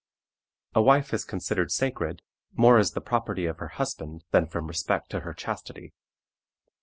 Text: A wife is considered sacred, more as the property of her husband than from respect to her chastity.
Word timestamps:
A 0.73 0.81
wife 0.81 1.13
is 1.13 1.23
considered 1.23 1.71
sacred, 1.71 2.23
more 2.53 2.79
as 2.79 2.93
the 2.93 3.01
property 3.01 3.45
of 3.45 3.59
her 3.59 3.67
husband 3.77 4.23
than 4.31 4.47
from 4.47 4.65
respect 4.65 5.11
to 5.11 5.19
her 5.19 5.33
chastity. 5.35 5.93